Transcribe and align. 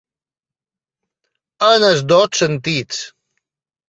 En 1.67 1.85
els 1.89 2.01
dos 2.13 2.39
sentits. 2.45 3.03